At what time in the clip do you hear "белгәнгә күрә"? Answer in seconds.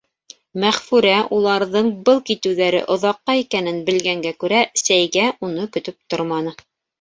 3.91-4.63